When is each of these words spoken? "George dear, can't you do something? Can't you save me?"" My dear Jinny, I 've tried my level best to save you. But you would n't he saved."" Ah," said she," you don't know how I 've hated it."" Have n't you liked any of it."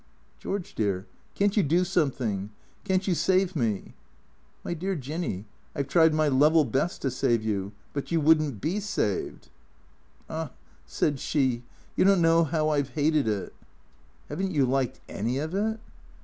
"George 0.41 0.73
dear, 0.73 1.05
can't 1.35 1.55
you 1.55 1.61
do 1.61 1.85
something? 1.85 2.49
Can't 2.83 3.07
you 3.07 3.13
save 3.13 3.55
me?"" 3.55 3.93
My 4.65 4.73
dear 4.73 4.95
Jinny, 4.95 5.45
I 5.75 5.83
've 5.83 5.87
tried 5.87 6.11
my 6.11 6.27
level 6.27 6.65
best 6.65 7.03
to 7.03 7.11
save 7.11 7.43
you. 7.43 7.71
But 7.93 8.11
you 8.11 8.19
would 8.19 8.41
n't 8.41 8.63
he 8.63 8.79
saved."" 8.79 9.49
Ah," 10.27 10.53
said 10.87 11.19
she," 11.19 11.61
you 11.95 12.03
don't 12.03 12.19
know 12.19 12.43
how 12.43 12.69
I 12.69 12.81
've 12.81 12.89
hated 12.95 13.27
it."" 13.27 13.53
Have 14.29 14.41
n't 14.41 14.53
you 14.53 14.65
liked 14.65 14.99
any 15.07 15.37
of 15.37 15.53
it." 15.53 15.79